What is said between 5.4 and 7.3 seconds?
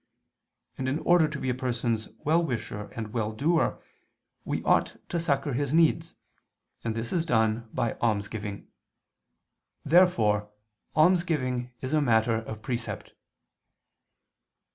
his needs: this is